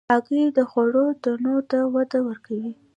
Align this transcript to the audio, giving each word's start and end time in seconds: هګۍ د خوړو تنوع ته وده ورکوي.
هګۍ 0.13 0.43
د 0.57 0.59
خوړو 0.69 1.05
تنوع 1.23 1.59
ته 1.71 1.79
وده 1.93 2.19
ورکوي. 2.27 2.71